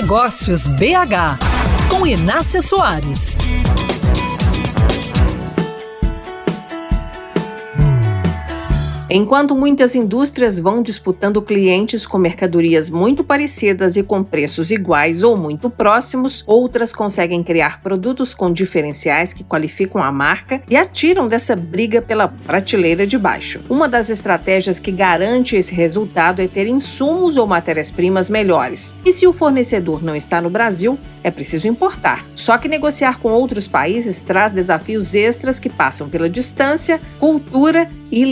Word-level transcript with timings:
Negócios 0.00 0.66
BH, 0.66 1.38
com 1.88 2.06
Inácia 2.06 2.60
Soares. 2.60 3.38
Enquanto 9.08 9.54
muitas 9.54 9.94
indústrias 9.94 10.58
vão 10.58 10.82
disputando 10.82 11.40
clientes 11.40 12.04
com 12.04 12.18
mercadorias 12.18 12.90
muito 12.90 13.22
parecidas 13.22 13.94
e 13.94 14.02
com 14.02 14.24
preços 14.24 14.72
iguais 14.72 15.22
ou 15.22 15.36
muito 15.36 15.70
próximos, 15.70 16.42
outras 16.44 16.92
conseguem 16.92 17.40
criar 17.40 17.80
produtos 17.80 18.34
com 18.34 18.52
diferenciais 18.52 19.32
que 19.32 19.44
qualificam 19.44 20.02
a 20.02 20.10
marca 20.10 20.60
e 20.68 20.76
atiram 20.76 21.28
dessa 21.28 21.54
briga 21.54 22.02
pela 22.02 22.26
prateleira 22.26 23.06
de 23.06 23.16
baixo. 23.16 23.60
Uma 23.70 23.88
das 23.88 24.10
estratégias 24.10 24.80
que 24.80 24.90
garante 24.90 25.54
esse 25.54 25.72
resultado 25.72 26.42
é 26.42 26.48
ter 26.48 26.66
insumos 26.66 27.36
ou 27.36 27.46
matérias-primas 27.46 28.28
melhores. 28.28 28.96
E 29.04 29.12
se 29.12 29.24
o 29.24 29.32
fornecedor 29.32 30.02
não 30.02 30.16
está 30.16 30.40
no 30.40 30.50
Brasil, 30.50 30.98
é 31.22 31.30
preciso 31.30 31.68
importar. 31.68 32.24
Só 32.34 32.58
que 32.58 32.68
negociar 32.68 33.20
com 33.20 33.30
outros 33.30 33.68
países 33.68 34.20
traz 34.20 34.50
desafios 34.50 35.14
extras 35.14 35.60
que 35.60 35.70
passam 35.70 36.08
pela 36.08 36.28
distância, 36.28 37.00
cultura 37.20 37.88
e 38.10 38.24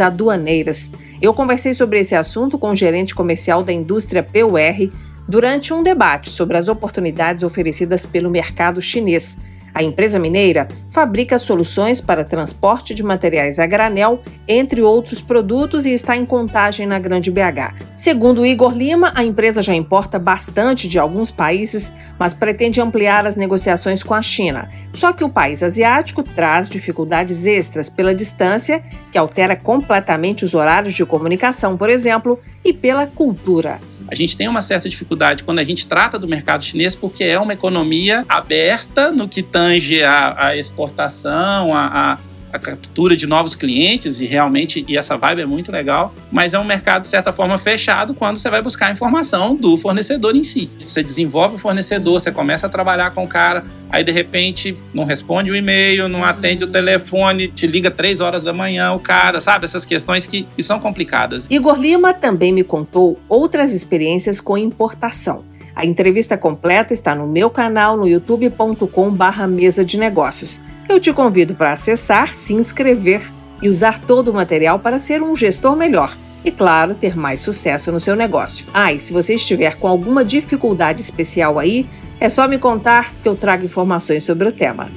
aduaneiras. 0.00 0.90
Eu 1.20 1.32
conversei 1.32 1.72
sobre 1.72 2.00
esse 2.00 2.14
assunto 2.14 2.58
com 2.58 2.70
o 2.70 2.76
gerente 2.76 3.14
comercial 3.14 3.62
da 3.62 3.72
indústria 3.72 4.22
PUR 4.22 4.90
durante 5.28 5.72
um 5.72 5.82
debate 5.82 6.30
sobre 6.30 6.56
as 6.56 6.68
oportunidades 6.68 7.42
oferecidas 7.42 8.06
pelo 8.06 8.30
mercado 8.30 8.80
chinês. 8.80 9.38
A 9.76 9.82
empresa 9.82 10.18
mineira 10.18 10.68
fabrica 10.88 11.36
soluções 11.36 12.00
para 12.00 12.24
transporte 12.24 12.94
de 12.94 13.02
materiais 13.02 13.58
a 13.58 13.66
granel, 13.66 14.22
entre 14.48 14.80
outros 14.80 15.20
produtos, 15.20 15.84
e 15.84 15.90
está 15.90 16.16
em 16.16 16.24
contagem 16.24 16.86
na 16.86 16.98
Grande 16.98 17.30
BH. 17.30 17.74
Segundo 17.94 18.46
Igor 18.46 18.74
Lima, 18.74 19.12
a 19.14 19.22
empresa 19.22 19.60
já 19.60 19.74
importa 19.74 20.18
bastante 20.18 20.88
de 20.88 20.98
alguns 20.98 21.30
países, 21.30 21.92
mas 22.18 22.32
pretende 22.32 22.80
ampliar 22.80 23.26
as 23.26 23.36
negociações 23.36 24.02
com 24.02 24.14
a 24.14 24.22
China. 24.22 24.70
Só 24.94 25.12
que 25.12 25.22
o 25.22 25.28
país 25.28 25.62
asiático 25.62 26.22
traz 26.22 26.70
dificuldades 26.70 27.44
extras 27.44 27.90
pela 27.90 28.14
distância, 28.14 28.82
que 29.12 29.18
altera 29.18 29.54
completamente 29.54 30.42
os 30.42 30.54
horários 30.54 30.94
de 30.94 31.04
comunicação, 31.04 31.76
por 31.76 31.90
exemplo, 31.90 32.40
e 32.64 32.72
pela 32.72 33.06
cultura. 33.06 33.78
A 34.08 34.14
gente 34.14 34.36
tem 34.36 34.48
uma 34.48 34.60
certa 34.60 34.88
dificuldade 34.88 35.44
quando 35.44 35.58
a 35.58 35.64
gente 35.64 35.86
trata 35.86 36.18
do 36.18 36.28
mercado 36.28 36.64
chinês, 36.64 36.94
porque 36.94 37.24
é 37.24 37.38
uma 37.38 37.52
economia 37.52 38.24
aberta 38.28 39.10
no 39.10 39.28
que 39.28 39.42
tange 39.42 40.02
a, 40.02 40.46
a 40.46 40.56
exportação, 40.56 41.74
a, 41.74 42.12
a 42.12 42.18
a 42.52 42.58
captura 42.58 43.16
de 43.16 43.26
novos 43.26 43.54
clientes 43.54 44.20
e 44.20 44.26
realmente 44.26 44.84
e 44.88 44.96
essa 44.96 45.16
vibe 45.16 45.42
é 45.42 45.46
muito 45.46 45.70
legal, 45.70 46.14
mas 46.30 46.54
é 46.54 46.58
um 46.58 46.64
mercado 46.64 47.02
de 47.02 47.08
certa 47.08 47.32
forma 47.32 47.58
fechado 47.58 48.14
quando 48.14 48.36
você 48.36 48.48
vai 48.48 48.62
buscar 48.62 48.86
a 48.86 48.92
informação 48.92 49.54
do 49.54 49.76
fornecedor 49.76 50.34
em 50.34 50.42
si. 50.42 50.70
Você 50.78 51.02
desenvolve 51.02 51.56
o 51.56 51.58
fornecedor, 51.58 52.20
você 52.20 52.32
começa 52.32 52.66
a 52.66 52.70
trabalhar 52.70 53.10
com 53.10 53.24
o 53.24 53.28
cara, 53.28 53.64
aí 53.90 54.02
de 54.02 54.12
repente 54.12 54.76
não 54.94 55.04
responde 55.04 55.50
o 55.50 55.56
e-mail, 55.56 56.08
não 56.08 56.24
atende 56.24 56.64
o 56.64 56.66
telefone, 56.66 57.48
te 57.48 57.66
liga 57.66 57.90
três 57.90 58.20
horas 58.20 58.42
da 58.42 58.52
manhã 58.52 58.92
o 58.92 59.00
cara, 59.00 59.40
sabe? 59.40 59.64
Essas 59.64 59.84
questões 59.84 60.26
que, 60.26 60.44
que 60.54 60.62
são 60.62 60.78
complicadas. 60.78 61.46
Igor 61.50 61.78
Lima 61.78 62.14
também 62.14 62.52
me 62.52 62.64
contou 62.64 63.18
outras 63.28 63.72
experiências 63.72 64.40
com 64.40 64.56
importação. 64.56 65.44
A 65.74 65.84
entrevista 65.84 66.38
completa 66.38 66.94
está 66.94 67.14
no 67.14 67.26
meu 67.26 67.50
canal 67.50 67.98
no 67.98 68.08
youtube.com/mesa 68.08 69.84
de 69.84 69.98
negócios. 69.98 70.62
Eu 70.88 71.00
te 71.00 71.12
convido 71.12 71.54
para 71.54 71.72
acessar, 71.72 72.34
se 72.34 72.54
inscrever 72.54 73.22
e 73.60 73.68
usar 73.68 74.00
todo 74.00 74.28
o 74.28 74.34
material 74.34 74.78
para 74.78 74.98
ser 74.98 75.22
um 75.22 75.34
gestor 75.34 75.74
melhor 75.74 76.16
e, 76.44 76.50
claro, 76.50 76.94
ter 76.94 77.16
mais 77.16 77.40
sucesso 77.40 77.90
no 77.90 77.98
seu 77.98 78.14
negócio. 78.14 78.66
Ah, 78.72 78.92
e 78.92 79.00
se 79.00 79.12
você 79.12 79.34
estiver 79.34 79.76
com 79.76 79.88
alguma 79.88 80.24
dificuldade 80.24 81.00
especial 81.00 81.58
aí, 81.58 81.86
é 82.20 82.28
só 82.28 82.46
me 82.46 82.58
contar 82.58 83.12
que 83.22 83.28
eu 83.28 83.34
trago 83.34 83.64
informações 83.64 84.22
sobre 84.24 84.48
o 84.48 84.52
tema. 84.52 84.88